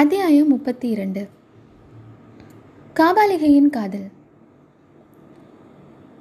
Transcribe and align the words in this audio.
அத்தியாயம் 0.00 0.48
முப்பத்தி 0.48 0.88
இரண்டு 0.88 1.28
காபாலிகையின் 2.94 3.70
காதல். 3.70 4.08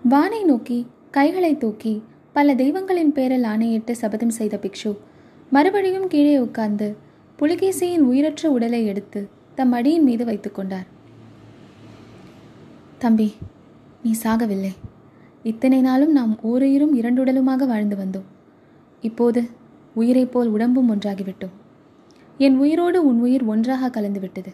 வானை 0.03 0.43
நோக்கி 0.43 0.87
கைகளை 1.11 1.57
தூக்கி 1.57 2.03
பல 2.33 2.55
தெய்வங்களின் 2.55 3.11
பேரில் 3.11 3.43
ஆணையிட்டு 3.43 3.95
சபதம் 3.95 4.29
செய்த 4.29 4.59
பிக்ஷு 4.61 4.97
மறுபடியும் 5.49 6.07
கீழே 6.07 6.39
உட்கார்ந்து 6.39 6.95
புலிகேசியின் 7.39 7.97
உயிரற்ற 7.97 8.49
உடலை 8.49 8.85
எடுத்து 8.85 9.29
தம் 9.55 9.71
அடியின் 9.71 10.03
மீது 10.03 10.25
வைத்துக் 10.25 10.55
கொண்டார். 10.55 10.85
தம்பி 12.97 13.33
நீ 14.03 14.15
சாகவில்லை. 14.23 14.73
இத்தனை 15.43 15.81
நாளும் 15.81 16.11
நாம் 16.11 16.39
ஓருயிரும் 16.43 16.95
இரண்டுடலுமாக 16.95 17.67
வாழ்ந்து 17.67 17.95
வந்தோம். 17.95 18.57
இப்போது 19.01 19.49
உயிரைப் 19.93 20.31
போல் 20.31 20.47
உடம்பும் 20.47 20.95
ஒன்றாகிவிட்டோம். 20.95 21.58
என் 22.45 22.57
உயிரோடு 22.57 23.05
உன் 23.05 23.19
உயிர் 23.19 23.43
ஒன்றாக 23.43 23.89
கலந்து 23.89 24.19
விட்டது 24.19 24.51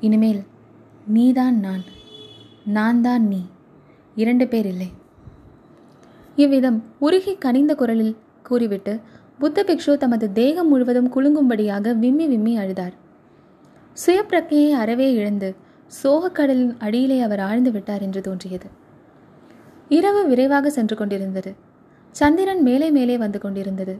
இனிமேல் 0.00 0.40
நீதான் 1.06 1.60
நான். 1.60 1.82
நான் 2.64 3.00
தான் 3.00 3.28
நீ. 3.28 3.40
இரண்டு 4.14 4.48
பேர் 4.48 4.66
இல்லை. 4.66 4.88
இவ்விதம் 6.36 6.82
உருகி 7.00 7.34
கனிந்த 7.34 7.74
குரலில் 7.74 8.16
கூறிவிட்டு 8.42 9.00
புத்த 9.38 9.64
பிக்ஷு 9.64 9.96
தமது 9.96 10.32
தேகம் 10.32 10.68
முழுவதும் 10.68 11.10
குலுங்கும்படியாக 11.14 11.94
விம்மி 11.98 12.26
விம்மி 12.26 12.58
அழுதார். 12.58 12.94
சுயப்பிரக்கையை 14.06 14.70
அறவே 14.70 15.12
இழந்து 15.12 15.54
சோகக்கடலின் 16.02 16.74
அடியிலே 16.78 17.20
அவர் 17.20 17.40
ஆழ்ந்து 17.40 17.72
விட்டார் 17.72 18.02
என்று 18.02 18.20
தோன்றியது. 18.20 18.66
இரவு 19.88 20.26
விரைவாக 20.26 20.70
சென்று 20.70 20.96
கொண்டிருந்தது. 20.96 21.54
சந்திரன் 22.10 22.62
மேலே 22.62 22.90
மேலே 22.90 23.18
வந்து 23.18 23.38
கொண்டிருந்தது. 23.38 23.98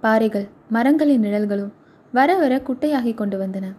பாறைகள் 0.00 0.48
மரங்களின் 0.68 1.20
நிழல்களும் 1.20 1.72
வர 2.12 2.36
வர 2.36 2.62
குட்டையாகி 2.66 3.14
கொண்டு 3.14 3.38
வந்தன. 3.40 3.74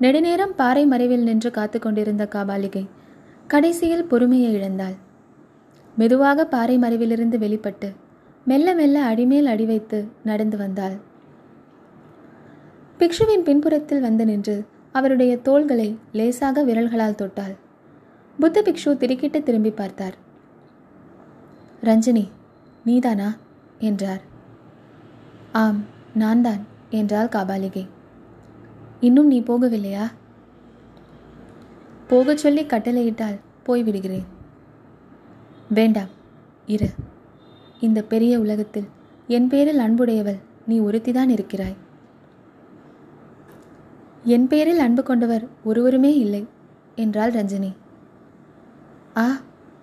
நெடுநேரம் 0.00 0.54
பாறை 0.56 0.86
மறைவில் 0.86 1.22
நின்று 1.22 1.50
காத்து 1.50 1.78
கொண்டிருந்த 1.78 2.28
காபாலிகை 2.34 2.88
கடைசியில் 3.46 4.04
பொறுமையை 4.04 4.54
இழந்தாள். 4.54 4.96
மெதுவாக 5.96 6.44
பாறை 6.44 6.78
மறைவிலிருந்து 6.78 7.38
வெளிப்பட்டு 7.38 7.92
மெல்ல 8.44 8.74
மெல்ல 8.74 9.02
அடிமேல் 9.02 9.46
அடி 9.46 9.64
வைத்து 9.64 10.08
நடந்து 10.24 10.56
வந்தாள். 10.56 10.96
பிக்ஷுவின் 12.98 13.42
பின்புறத்தில் 13.42 14.00
வந்து 14.00 14.24
நின்று 14.24 14.66
அவருடைய 14.92 15.38
தோள்களை 15.38 15.98
லேசாக 16.12 16.62
விரல்களால் 16.62 17.18
தொட்டாள். 17.22 17.56
புத்த 18.38 18.62
பிக்ஷு 18.62 18.84
திருக்கிட்டு 18.84 19.42
திரும்பி 19.42 19.70
பார்த்தார். 19.70 20.14
ரஞ்சினி 21.82 22.28
நீதானா? 22.84 23.36
என்றார். 23.78 24.20
ஆம் 25.52 25.84
நான் 26.14 26.42
தான் 26.42 26.74
என்றாள் 26.96 27.26
காபாலிகை. 27.26 27.88
இன்னும் 29.00 29.26
நீ 29.26 29.40
போகவில்லையா? 29.40 30.10
போகச் 32.06 32.38
சொல்லி 32.38 32.64
கட்டளையிட்டால் 32.64 33.38
போய்விடுகிறேன். 33.66 34.24
வேண்டாம் 35.70 36.08
இரு. 36.66 36.90
இந்த 37.80 38.02
பெரிய 38.02 38.40
உலகத்தில் 38.40 38.88
என் 39.26 39.48
பேரில் 39.48 39.78
அன்புடையவள் 39.78 40.38
நீ 40.66 40.80
ஒருத்திதான் 40.80 41.28
இருக்கிறாய். 41.28 41.76
என் 44.24 44.48
பேரில் 44.48 44.78
அன்பு 44.78 45.02
கொண்டவர் 45.02 45.48
ஒருவருமே 45.64 46.18
இல்லை 46.18 46.46
என்றாள் 46.94 47.32
ரஞ்சினி. 47.32 47.72
ஆ 49.16 49.30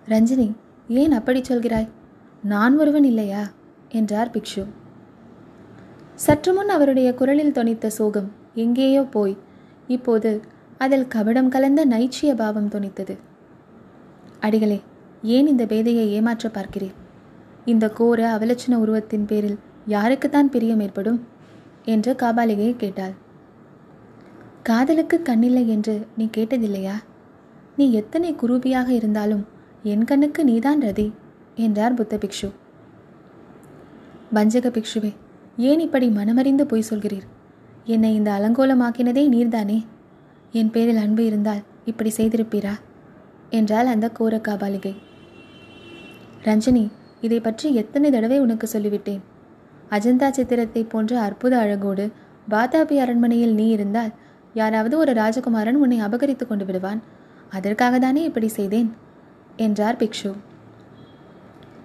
ரஞ்சினி 0.07 0.53
ஏன் 0.87 1.11
அப்படி 1.11 1.41
சொல்கிறாய்? 1.41 1.89
நான் 2.43 2.77
ஒருவன் 2.77 3.03
இல்லையா? 3.03 3.47
என்றார் 3.89 4.31
பிக்ஷு. 4.31 4.65
சற்றுமுன் 6.15 6.69
அவருடைய 6.69 7.13
குரலில் 7.13 7.51
தொனித்த 7.51 7.87
சோகம் 7.87 8.31
எங்கேயோ 8.53 9.03
போய் 9.03 9.37
இப்போது 9.87 10.41
அதில் 10.77 11.07
கபடம் 11.15 11.47
கலந்த 11.47 11.85
நைச்சிய 11.85 12.35
பாவம் 12.35 12.69
தொனித்தது. 12.69 13.17
அடிகளே 14.39 14.81
ஏன் 15.23 15.47
இந்த 15.47 15.65
பேதையை 15.65 16.05
ஏமாற்ற 16.07 16.49
பார்க்கிறேன் 16.49 16.91
இந்த 17.65 17.89
கோர 17.89 18.37
அவலட்சண 18.37 18.73
உருவத்தின் 18.75 19.25
பேரில் 19.25 19.57
யாருக்குத்தான் 19.87 20.51
பிரியம் 20.51 20.79
ஏற்படும்? 20.79 21.19
என்று 21.83 22.13
காபாலிகையை 22.13 22.75
கேட்டாள். 22.75 23.13
காதலுக்கு 24.63 25.21
கண்ணில்லை 25.23 25.65
என்று 25.65 26.07
நீ 26.17 26.29
கேட்டதில்லையா? 26.37 26.95
நீ 27.75 27.91
எத்தனை 27.91 28.35
குரூபியாக 28.41 28.89
இருந்தாலும் 28.89 29.45
என் 29.83 30.03
கண்ணுக்கு 30.03 30.43
நீதான் 30.43 30.81
ரதி 30.81 31.11
என்றார் 31.55 31.93
புத்த 31.93 32.15
பிக்ஷு. 32.15 32.49
வஞ்சக 34.33 34.69
பிக்ஷுவே 34.69 35.11
ஏன் 35.57 35.79
இப்படி 35.79 36.07
மனமறிந்து 36.07 36.61
பொய் 36.61 36.83
சொல்கிறீர்? 36.89 37.25
என்னை 37.83 38.13
இந்த 38.13 38.31
அலங்கோலமாக்கினதே 38.31 39.27
நீர்தானே? 39.27 39.85
என் 40.51 40.69
பேரில் 40.69 40.97
அன்பு 40.97 41.25
இருந்தால் 41.25 41.61
இப்படி 41.85 42.11
செய்திருப்பீரா? 42.17 42.79
என்றாள் 43.49 43.85
அந்த 43.85 44.09
கோர 44.09 44.41
காபாலிகை. 44.47 44.95
ரஞ்சனி 46.43 46.91
இதை 47.21 47.39
பற்றி 47.39 47.75
எத்தனை 47.75 48.11
தடவை 48.11 48.39
உனக்கு 48.39 48.69
சொல்லிவிட்டேன்? 48.73 49.19
அஜந்தா 49.89 50.29
சித்திரத்தை 50.29 50.83
போன்ற 50.83 51.19
அற்புத 51.19 51.57
அழகோடு 51.57 52.11
பாதாபி 52.49 52.97
அரண்மனையில் 52.97 53.53
நீ 53.53 53.67
இருந்தால் 53.67 54.11
யாராவது 54.53 54.97
ஒரு 54.97 55.13
ராஜகுமாரன் 55.13 55.73
உன்னை 55.73 55.99
அபகரித்து 55.99 56.47
கொண்டு 56.47 56.65
விடுவான். 56.65 57.01
அதற்காக 57.49 57.99
தானே 57.99 58.23
இப்படி 58.23 58.47
செய்தேன்? 58.47 58.93
என்றார் 59.55 59.95
பிக்ஷு. 59.95 60.33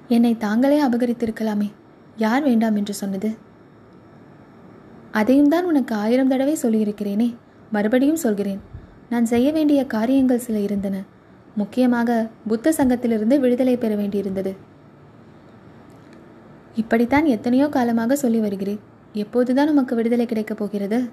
என்னை 0.08 0.36
தாங்களே 0.36 0.84
அபகரித்திருக்கலாமே. 0.84 1.72
யார் 2.16 2.42
வேண்டாம் 2.42 2.76
என்று 2.76 2.94
சொன்னது? 2.94 3.46
அதையும் 5.10 5.48
தான் 5.48 5.64
உனக்கு 5.64 5.94
ஆயிரம் 5.94 6.28
தடவை 6.28 6.56
சொல்லியிருக்கிறேனே. 6.62 7.34
மறுபடியும் 7.72 8.16
சொல்கிறேன். 8.16 8.60
நான் 9.08 9.24
செய்ய 9.24 9.52
வேண்டிய 9.52 9.86
காரியங்கள் 9.86 10.38
சில 10.38 10.58
இருந்தன. 10.58 11.02
முக்கியமாக 11.54 12.28
புத்த 12.46 12.70
சங்கத்திலிருந்து 12.70 13.40
விடுதலை 13.40 13.76
பெற 13.76 13.94
வேண்டியிருந்தது. 13.94 14.56
இப்படித்தான் 16.74 17.24
எத்தனையோ 17.24 17.68
காலமாக 17.68 18.16
சொல்லி 18.16 18.38
வருகிறேன். 18.38 18.78
எப்போதுதான் 19.12 19.68
உமக்கு 19.68 19.94
விடுதலை 19.94 20.26
கிடைக்கப் 20.26 20.58
போகிறது? 20.58 21.08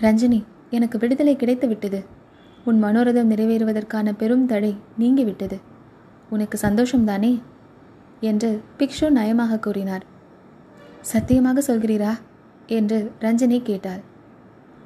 ரஞ்சினி 0.00 0.44
எனக்கு 0.70 0.98
விடுதலை 0.98 1.36
கிடைத்து 1.36 1.68
விட்டது. 1.68 2.04
உன் 2.64 2.84
மனோரதம் 2.84 3.30
நிறைவேறுவதற்கான 3.30 4.12
பெரும் 4.16 4.46
தடை 4.46 4.76
நீங்கிவிட்டது. 5.00 5.60
உனக்கு 6.30 6.58
சந்தோஷம்தானே 6.62 7.42
என்று 8.20 8.62
பிக்ஷு 8.78 9.00
நயமாக 9.00 9.58
கூறினார். 9.58 10.14
சத்தியமாக 11.06 11.60
சொல்கிறீரா? 11.60 12.12
என்று 12.66 13.10
ரஞ்சனி 13.20 13.62
கேட்டாள். 13.62 14.00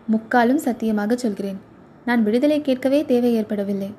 முக்காலும் 0.07 0.59
சத்தியமாக 0.59 1.17
சொல்கிறேன். 1.17 1.59
நான் 2.05 2.23
விடுதலை 2.23 2.61
கேட்கவே 2.61 3.05
தேவை 3.05 3.35
ஏற்படவில்லை. 3.35 3.95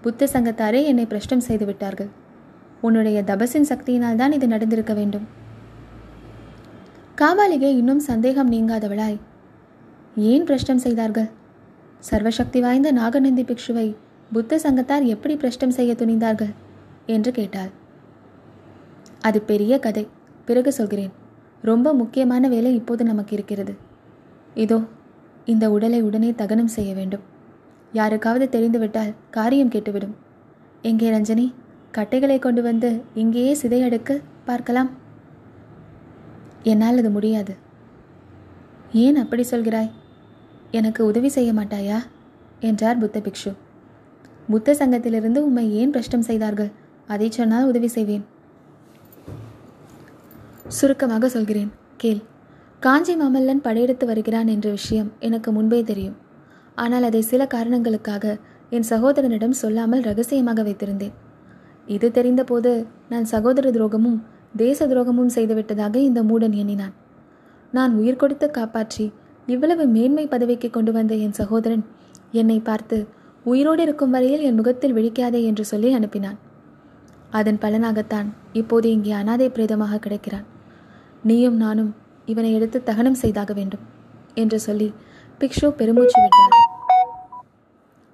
புத்த 0.00 0.28
சங்கத்தாரே 0.32 0.84
என்னை 0.84 1.06
பிரஷ்டம் 1.06 1.40
செய்து 1.40 1.66
விட்டார்கள். 1.66 2.08
உன்னுடைய 2.80 3.22
தபசின் 3.22 3.68
சக்தியினால் 3.68 4.14
தான் 4.14 4.32
இது 4.32 4.46
நடந்திருக்க 4.46 4.94
வேண்டும். 4.94 5.26
காபாலிகை 7.16 7.72
இன்னும் 7.72 7.98
சந்தேகம் 7.98 8.52
நீங்காதவளாய். 8.52 9.18
ஏன் 10.16 10.44
பிரஷ்டம் 10.44 10.78
செய்தார்கள்? 10.78 11.28
சர்வசக்தி 12.10 12.60
வாய்ந்த 12.60 12.92
நாகநந்தி 12.92 13.42
பிக்ஷுவை 13.42 13.96
புத்த 14.32 14.58
சங்கத்தார் 14.58 15.04
எப்படி 15.04 15.36
பிரஷ்டம் 15.36 15.70
செய்ய 15.70 15.92
துணிந்தார்கள்? 15.92 16.54
என்று 17.06 17.32
கேட்டாள். 17.32 17.70
அது 19.20 19.40
பெரிய 19.40 19.78
கதை. 19.78 20.08
பிறகு 20.44 20.72
சொல்கிறேன். 20.72 21.22
ரொம்ப 21.64 21.92
முக்கியமான 21.92 22.48
வேலை 22.48 22.74
இப்போது 22.74 23.04
நமக்கு 23.04 23.32
இருக்கிறது. 23.36 23.74
இதோ 24.54 24.78
இந்த 25.44 25.70
உடலை 25.70 26.02
உடனே 26.02 26.30
தகனம் 26.32 26.74
செய்ய 26.76 26.94
வேண்டும். 26.94 27.24
யாருக்காவது 27.92 28.48
தெரிந்துவிட்டால் 28.48 29.14
காரியம் 29.30 29.70
கேட்டுவிடும். 29.70 30.14
எங்கே 30.82 31.10
ரஞ்சனி? 31.10 31.46
கட்டைகளை 31.90 32.38
கொண்டு 32.38 32.62
வந்து 32.62 33.02
இங்கேயே 33.14 33.56
சிதையடுக்க 33.62 34.20
பார்க்கலாம். 34.44 34.90
என்னால் 36.62 36.98
அது 36.98 37.10
முடியாது. 37.10 37.54
ஏன் 38.92 39.16
அப்படி 39.16 39.44
சொல்கிறாய்? 39.50 39.90
எனக்கு 40.70 41.06
உதவி 41.06 41.28
செய்ய 41.28 41.52
மாட்டாயா? 41.52 41.98
என்றார் 42.60 42.98
புத்த 42.98 43.18
பிக்ஷு. 43.20 43.52
புத்த 44.50 44.74
சங்கத்திலிருந்து 44.74 45.36
உம்மை 45.36 45.66
ஏன் 45.74 45.90
பிரஷ்டம் 45.90 46.22
செய்தார்கள்? 46.22 46.70
அதை 47.06 47.30
சொன்னால் 47.30 47.66
உதவி 47.66 47.88
செய்வேன். 47.88 48.24
சுருக்கமாக 50.64 51.28
சொல்கிறேன். 51.28 51.70
கேள். 51.96 52.20
காஞ்சி 52.82 53.14
மாமல்லன் 53.20 53.62
படையெடுத்து 53.66 54.04
வருகிறான் 54.10 54.48
என்ற 54.54 54.68
விஷயம் 54.70 55.10
எனக்கு 55.26 55.50
முன்பே 55.56 55.80
தெரியும். 55.90 56.16
ஆனால் 56.82 57.06
அதை 57.08 57.20
சில 57.30 57.42
காரணங்களுக்காக 57.54 58.24
என் 58.76 58.86
சகோதரனிடம் 58.90 59.56
சொல்லாமல் 59.60 60.02
ரகசியமாக 60.02 60.62
வைத்திருந்தேன். 60.68 61.14
இது 61.86 62.06
தெரிந்தபோது 62.10 62.70
நான் 63.12 63.26
சகோதர 63.32 63.70
துரோகமும் 63.76 64.18
தேச 64.56 64.86
துரோகமும் 64.86 65.34
செய்துவிட்டதாக 65.36 65.96
இந்த 66.08 66.22
மூடன் 66.22 66.56
எண்ணினான். 66.62 66.94
நான் 67.72 67.92
உயிர் 68.00 68.20
கொடுத்து 68.22 68.48
காப்பாற்றி 68.50 69.06
இவ்வளவு 69.54 69.84
மேன்மை 69.96 70.24
பதவிக்கு 70.34 70.70
கொண்டு 70.70 70.92
வந்த 70.92 71.14
என் 71.24 71.38
சகோதரன் 71.40 71.84
என்னை 72.40 72.58
பார்த்து 72.68 72.98
உயிரோடு 73.44 73.82
இருக்கும் 73.86 74.14
வரையில் 74.16 74.44
என் 74.48 74.58
முகத்தில் 74.60 74.96
விழிக்காதே 74.98 75.42
என்று 75.50 75.64
சொல்லி 75.64 75.90
அனுப்பினான். 75.98 76.38
அதன் 77.30 77.62
பலனாகத்தான் 77.62 78.28
இப்போது 78.62 78.88
இங்கே 78.96 79.14
அனாதை 79.20 79.48
பிரேதமாக 79.56 80.00
கிடைக்கிறான். 80.06 80.46
நீயும் 81.28 81.56
நானும் 81.56 81.90
இவனை 82.26 82.50
எடுத்து 82.54 82.78
தகனம் 82.82 83.20
செய்தாக 83.22 83.52
வேண்டும் 83.52 83.84
என்று 84.34 84.58
சொல்லி 84.60 84.88
பிக்ஷு 85.40 85.68
பெருமூச்சு 85.70 86.18
விட்டார். 86.22 86.54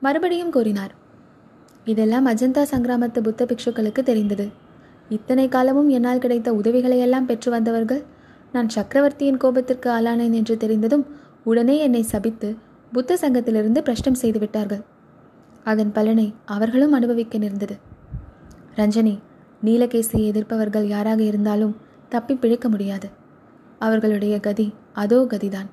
மறுபடியும் 0.02 0.50
கூறினார் 0.50 0.92
இதெல்லாம் 1.84 2.26
அஜந்தா 2.26 2.62
சங்கிராமத்து 2.72 3.20
புத்த 3.20 3.44
பிக்ஷுக்களுக்கு 3.44 4.02
தெரிந்தது. 4.02 4.46
இத்தனை 5.08 5.48
காலமும் 5.48 5.88
என்னால் 5.88 6.18
கிடைத்த 6.18 6.48
உதவிகளையெல்லாம் 6.52 7.28
பெற்று 7.30 7.50
வந்தவர்கள் 7.50 8.02
நான் 8.52 8.68
சக்கரவர்த்தியின் 8.68 9.40
கோபத்திற்கு 9.42 9.88
ஆளானேன் 9.96 10.32
என்று 10.32 10.56
தெரிந்ததும் 10.56 11.04
உடனே 11.44 11.76
என்னை 11.78 12.02
சபித்து 12.02 12.48
புத்த 12.92 13.16
சங்கத்திலிருந்து 13.16 13.80
பிரஷ்டம் 13.82 14.14
செய்து 14.14 14.38
விட்டார்கள். 14.38 14.82
அதன் 15.64 15.92
பலனை 15.92 16.28
அவர்களும் 16.44 16.92
அனுபவிக்க 16.92 17.38
நேர்ந்தது. 17.38 17.74
ரஞ்சனி 18.76 19.14
நீலகேசியை 19.64 20.24
எதிர்ப்பவர்கள் 20.32 20.86
யாராக 20.86 21.20
இருந்தாலும் 21.22 21.74
தப்பி 22.10 22.34
பிழைக்க 22.34 22.68
முடியாது. 22.68 23.08
அவர்களுடைய 23.78 24.34
கதி 24.40 24.66
அதோ 24.92 25.18
கதிதான் 25.32 25.68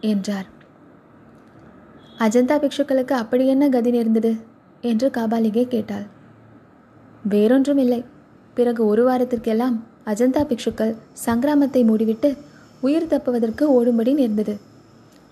என்றார். 0.00 0.48
அஜந்தா 2.18 2.56
பிக்ஷுக்களுக்கு 2.62 3.14
அப்படி 3.22 3.44
என்ன 3.46 3.68
கதி 3.68 3.90
நேர்ந்தது? 3.90 4.32
என்று 4.80 5.06
காபாலிகே 5.08 5.64
கேட்டாள். 5.68 6.06
வேறொன்றும் 7.28 7.78
இல்லை. 7.78 8.00
பிறகு 8.54 8.82
ஒரு 8.86 9.02
வாரத்திற்கெல்லாம் 9.08 9.76
அஜந்தா 10.06 10.42
பிக்ஷுக்கள் 10.50 10.92
சங்கிராமத்தை 11.26 11.82
மூடிவிட்டு 11.90 12.30
உயிர் 12.80 13.06
தப்புவதற்கு 13.06 13.64
ஓடும்படி 13.76 14.12
நேர்ந்தது. 14.14 14.54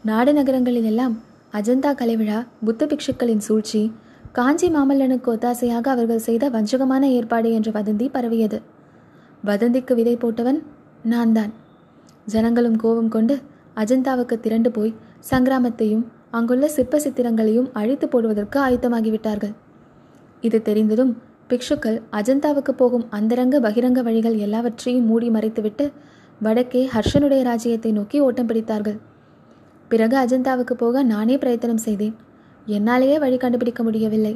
நாடு 0.04 0.32
நகரங்களிலெல்லாம் 0.32 1.14
அஜந்தா 1.54 1.90
கலைவிழா 2.00 2.38
புத்த 2.64 2.86
பிக்ஷுக்களின் 2.86 3.44
சூழ்ச்சி 3.46 3.82
காஞ்சி 4.32 4.68
மாமல்லனுக்கு 4.68 5.28
ஒத்தாசையாக 5.34 5.86
அவர்கள் 5.94 6.26
செய்த 6.26 6.44
வஞ்சகமான 6.50 7.02
ஏற்பாடு 7.16 7.48
என்ற 7.52 7.70
வதந்தி 7.70 8.06
பரவியது. 8.12 8.58
வதந்திக்கு 9.48 9.92
விதை 9.98 10.14
போட்டவன் 10.22 10.58
நான் 11.12 11.32
தான் 11.36 11.52
ஜனங்களும் 12.32 12.76
கோபம் 12.82 13.08
கொண்டு 13.14 13.34
அஜந்தாவுக்கு 13.82 14.36
திரண்டு 14.44 14.70
போய் 14.76 14.92
சங்கிராமத்தையும் 15.30 16.04
அங்குள்ள 16.38 16.66
சிற்ப 16.74 16.98
சித்திரங்களையும் 17.04 17.68
அழித்து 17.80 18.06
போடுவதற்கு 18.12 18.58
ஆயத்தமாகிவிட்டார்கள். 18.66 19.54
இது 20.46 20.58
தெரிந்ததும் 20.68 21.12
பிக்ஷுக்கள் 21.50 21.98
அஜந்தாவுக்கு 22.18 22.72
போகும் 22.82 23.06
அந்தரங்க 23.18 23.56
பகிரங்க 23.66 24.02
வழிகள் 24.08 24.36
எல்லாவற்றையும் 24.46 25.08
மூடி 25.10 25.28
மறைத்துவிட்டு 25.36 25.86
வடக்கே 26.40 26.82
ஹர்ஷனுடைய 26.94 27.40
ராஜ்யத்தை 27.48 27.92
நோக்கி 27.98 28.20
ஓட்டம் 28.26 28.48
பிடித்தார்கள். 28.50 28.98
பிறகு 29.90 30.16
அஜந்தாவுக்கு 30.22 30.76
போக 30.84 31.02
நானே 31.12 31.34
பிரயத்தனம் 31.42 31.82
செய்தேன். 31.86 32.14
என்னாலேயே 32.76 33.18
வழி 33.24 33.36
கண்டுபிடிக்க 33.42 33.82
முடியவில்லை. 33.88 34.34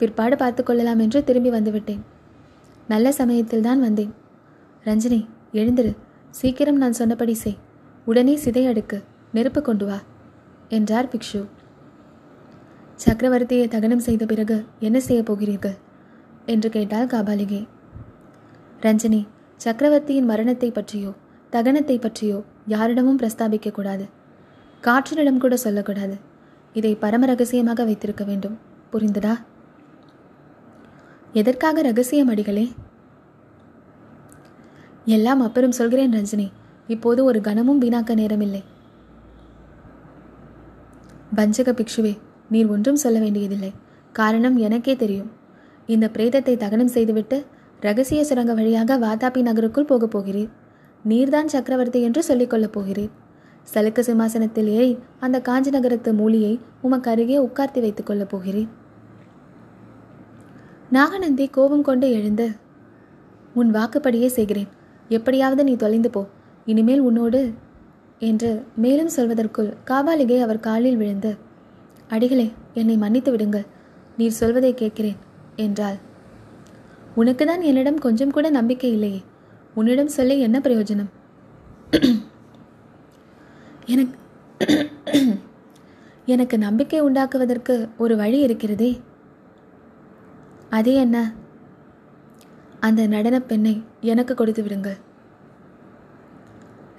பிற்பாடு 0.00 0.36
பார்த்து 0.44 0.62
கொள்ளலாம் 0.62 1.02
என்று 1.06 1.20
திரும்பி 1.28 1.52
வந்துவிட்டேன். 1.56 2.02
நல்ல 2.92 3.08
சமயத்தில் 3.20 3.66
தான் 3.68 3.80
வந்தேன். 3.86 4.12
ரஞ்சினி 4.88 5.20
எழுந்திரு. 5.52 5.90
சீக்கிரம் 6.30 6.76
நான் 6.76 6.92
சொன்னபடி 6.92 7.34
செய். 7.34 7.56
உடனே 8.04 8.34
சிதை 8.44 8.62
அடுக்கு. 8.68 8.98
நெருப்பு 9.32 9.62
கொண்டு 9.62 9.86
வா 9.86 9.98
என்றார் 10.68 11.08
பிக்ஷு. 11.08 11.40
சக்கரவர்த்தியை 13.04 13.68
தகனம் 13.68 14.04
செய்த 14.06 14.26
பிறகு 14.26 14.56
என்ன 14.80 15.00
செய்யப் 15.00 15.26
போகிறீர்கள்? 15.26 15.76
என்று 16.46 16.68
கேட்டாள் 16.70 17.06
காபாலிகே 17.06 17.60
ரஞ்சினி 18.80 19.20
சக்கரவர்த்தியின் 19.56 20.24
மரணத்தை 20.24 20.70
பற்றியோ 20.70 21.12
தகனத்தை 21.52 22.00
பற்றியோ 22.00 22.38
யாரிடமும் 22.66 23.18
பிரஸ்தாபிக்க 23.18 23.70
கூடாது. 23.70 24.06
காற்றினிடம் 24.82 25.38
கூட 25.38 25.56
சொல்லக்கூடாது. 25.56 26.16
இதை 26.72 26.94
பரம 26.94 27.26
ரகசியமாக 27.26 27.84
வைத்திருக்க 27.84 28.24
வேண்டும். 28.24 28.58
புரிந்ததா? 28.92 29.34
எதற்காக 31.32 31.82
ரகசியம் 31.82 32.28
அடிகளே 32.28 32.66
எல்லாம் 35.08 35.40
அப்புறம் 35.40 35.72
சொல்கிறேன் 35.72 36.12
ரஞ்சினி. 36.12 36.50
இப்போது 36.86 37.24
ஒரு 37.24 37.40
கணமும் 37.40 37.80
வீணாக்க 37.80 38.10
நேரமில்லை. 38.14 38.62
பஞ்சக 41.34 41.72
பிக்ஷுவே 41.72 42.18
நீர் 42.50 42.68
ஒன்றும் 42.68 42.96
சொல்ல 42.96 43.18
வேண்டியதில்லை. 43.18 43.72
காரணம் 44.12 44.56
எனக்கே 44.56 44.96
தெரியும். 44.96 45.30
இந்த 45.86 46.10
பிரேதத்தை 46.12 46.56
தகனம் 46.56 46.88
செய்துவிட்டு 46.88 47.44
ரகசிய 47.80 48.24
சுரங்க 48.24 48.54
வழியாக 48.54 48.98
வாதாபி 48.98 49.42
நகருக்குள் 49.42 49.84
போகப் 49.84 50.18
போகிறீர். 50.18 50.48
நீர்தான் 51.08 51.44
சக்கரவர்த்தி 51.44 52.02
என்று 52.02 52.22
சொல்லிக்கொள்ளப் 52.28 52.78
போகிறீர். 52.78 53.10
சலுக்க 53.74 54.00
சிம்மாசனத்தில் 54.00 54.68
ஏறி 54.68 54.98
அந்த 55.20 55.40
காஞ்சி 55.40 55.70
நகரத்து 55.70 56.12
மூலியை 56.12 56.60
உமக்கு 56.80 57.10
அருகே 57.10 57.38
உட்கார்த்தி 57.38 57.80
வைத்துக் 57.80 58.06
கொள்ளப் 58.06 58.36
போகிறீர். 58.36 58.68
நாகநந்தி 60.90 61.48
கோபம் 61.48 61.82
கொண்டு 61.82 62.10
எழுந்து 62.10 62.50
உன் 63.54 63.70
வாக்குப்படியே 63.70 64.26
செய்கிறேன். 64.26 64.76
எப்படியாவது 65.08 65.64
நீ 65.64 65.76
தொலைந்து 65.76 66.10
போ. 66.10 66.26
இனிமேல் 66.66 67.00
உன்னோடு 67.00 67.52
என்று 68.18 68.64
மேலும் 68.76 69.14
சொல்வதற்குள் 69.16 69.72
காபாலிகை 69.86 70.40
அவர் 70.40 70.60
காலில் 70.60 70.96
விழுந்து 70.96 71.36
அடிகளே 72.08 72.52
என்னை 72.74 72.96
மன்னித்து 72.96 73.30
விடுங்கள். 73.30 73.66
நீர் 74.16 74.30
சொல்வதை 74.30 74.74
கேட்கிறேன் 74.74 75.18
என்றாள். 75.56 75.98
உனக்கு 77.14 77.46
தான் 77.46 77.60
என்னிடம் 77.60 77.98
கொஞ்சம் 77.98 78.30
கூட 78.30 78.50
நம்பிக்கை 78.50 78.92
இல்லையே. 78.92 79.20
உன்னிடம் 79.74 80.08
சொல்ல 80.08 80.34
என்ன 80.34 80.58
பிரயோஜனம்? 80.58 81.10
எனக்கு 83.86 84.16
எனக்கு 86.26 86.58
நம்பிக்கை 86.58 87.00
உண்டாக்குவதற்கு 87.00 87.88
ஒரு 87.98 88.16
வழி 88.16 88.38
இருக்கிறதே. 88.38 89.00
அது 90.70 90.94
என்ன? 90.94 91.32
அந்த 92.88 93.06
நடனப் 93.06 93.48
பெண்ணை 93.48 93.82
எனக்கு 94.00 94.34
கொடுத்து 94.34 94.62
விடுங்கள். 94.62 94.96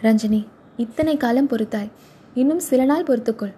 ரஞ்சினி 0.02 0.48
இத்தனை 0.78 1.18
காலம் 1.18 1.50
பொறுத்தாய். 1.50 1.92
இன்னும் 2.34 2.60
சில 2.60 2.86
நாள் 2.86 3.04
பொறுத்துக்கொள். 3.04 3.54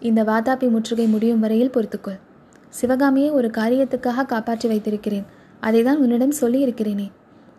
இந்த 0.00 0.24
வாதாபி 0.24 0.70
முற்றுகை 0.70 1.06
முடியும் 1.06 1.40
வரையில் 1.40 1.70
பொறுத்துக்கொள். 1.70 2.18
சிவகாமியை 2.68 3.30
ஒரு 3.30 3.50
காரியத்துக்காக 3.56 4.26
காப்பாற்றி 4.26 4.68
வைத்திருக்கிறேன். 4.68 5.24
அதை 5.60 5.82
தான் 5.82 5.98
உன்னிடம் 5.98 6.32
சொல்லியிருக்கிறேனே. 6.40 7.10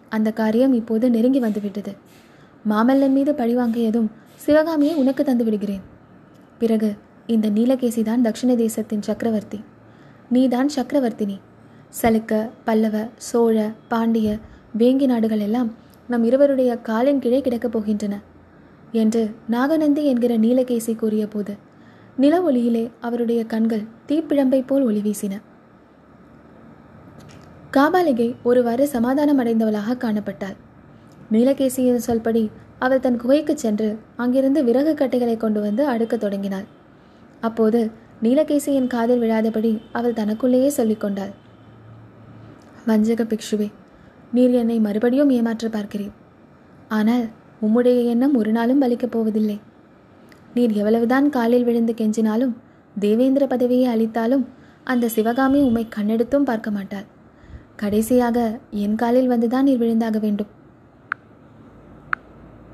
அந்த 0.10 0.32
காரியம் 0.32 0.74
இப்போது 0.74 1.10
நெருங்கி 1.10 1.40
வந்துவிட்டது. 1.40 1.96
மாமல்லன் 2.70 3.10
மீது 3.10 3.32
பழிவாங்கியதும் 3.32 4.08
சிவகாமியை 4.36 4.96
உனக்கு 4.96 5.24
தந்து 5.24 5.44
விடுகிறேன். 5.44 5.82
பிறகு 6.58 6.96
இந்த 7.28 7.50
நீலகேசி 7.50 8.04
தான் 8.04 8.22
தட்சிண 8.22 8.56
தேசத்தின் 8.56 9.02
சக்கரவர்த்தி. 9.02 9.64
நீதான் 10.30 10.70
சக்கரவர்த்தினி. 10.76 11.40
சலுக்க 12.02 12.50
பல்லவ 12.66 13.08
சோழ 13.18 13.72
பாண்டிய 13.88 14.38
வேங்கி 14.78 15.06
நாடுகள் 15.06 15.40
எல்லாம் 15.40 15.74
நம் 16.08 16.24
இருவருடைய 16.24 16.72
காலின் 16.78 17.20
கீழே 17.20 17.42
கிடக்கப் 17.42 17.76
போகின்றன 17.76 18.16
என்று 18.92 19.22
நாகநந்தி 19.48 20.06
என்கிற 20.06 20.38
நீலகேசி 20.38 20.96
கூறிய 20.96 21.28
போது 21.28 21.54
நில 22.18 22.42
ஒளியிலே 22.42 22.90
அவருடைய 23.02 23.46
கண்கள் 23.46 23.86
தீப்பிழம்பை 24.08 24.64
போல் 24.68 24.84
ஒளி 24.84 25.02
வீசின. 25.06 25.34
காபாலிகை 27.72 28.36
ஒருவாறு 28.44 28.88
சமாதானம் 28.88 29.40
அடைந்தவளாக 29.40 29.98
காணப்பட்டாள். 29.98 30.58
நீலகேசியின் 31.32 32.06
சொல்படி 32.08 32.44
அவள் 32.80 33.00
தன் 33.00 33.18
குகைக்கு 33.18 33.58
சென்று 33.58 33.98
அங்கிருந்து 34.16 34.64
விறகு 34.64 34.94
கட்டைகளை 34.94 35.38
கொண்டு 35.38 35.62
வந்து 35.62 35.86
அடுக்கத் 35.90 36.24
தொடங்கினாள். 36.26 36.68
அப்போது 37.42 37.92
நீலகேசியின் 38.24 38.88
காதில் 38.88 39.20
விழாதபடி 39.20 39.82
அவள் 39.92 40.14
தனக்குள்ளேயே 40.14 40.70
சொல்லிக் 40.70 41.00
கொண்டாள். 41.00 41.34
வஞ்சக 42.88 43.24
பிக்ஷுவே 43.32 43.68
நீர் 44.32 44.52
என்னை 44.52 44.78
மறுபடியும் 44.80 45.30
ஏமாற்ற 45.30 45.68
பார்க்கிறீர் 45.68 46.16
ஆனால் 46.88 47.26
உம்முடைய 47.62 48.00
எண்ணம் 48.06 48.36
ஒரு 48.36 48.52
நாளும் 48.52 48.82
பலிக்கப் 48.82 49.12
போவதில்லை. 49.12 49.58
நீர் 50.54 50.74
எவ்வளவுதான் 50.74 51.28
காலில் 51.30 51.64
விழுந்து 51.64 51.94
கெஞ்சினாலும் 51.98 52.54
தேவேந்திர 53.00 53.48
பதவியை 53.48 53.88
அளித்தாலும் 53.94 54.46
அந்த 54.84 55.06
சிவகாமி 55.08 55.60
உம்மை 55.62 55.88
கண்ணெடுத்தும் 55.96 56.48
பார்க்க 56.50 56.72
மாட்டாள். 56.72 57.08
கடைசியாக 57.76 58.60
என் 58.84 58.96
காலில் 58.96 59.30
வந்துதான் 59.30 59.68
நீர் 59.68 59.82
விழுந்தாக 59.82 60.20
வேண்டும். 60.20 60.52